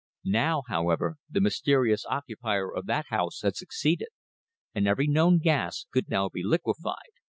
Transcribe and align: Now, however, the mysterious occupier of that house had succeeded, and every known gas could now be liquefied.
Now, 0.25 0.63
however, 0.67 1.17
the 1.29 1.41
mysterious 1.41 2.07
occupier 2.07 2.73
of 2.73 2.87
that 2.87 3.05
house 3.09 3.41
had 3.43 3.55
succeeded, 3.55 4.07
and 4.73 4.87
every 4.87 5.05
known 5.05 5.37
gas 5.37 5.85
could 5.93 6.09
now 6.09 6.27
be 6.27 6.41
liquefied. 6.41 7.13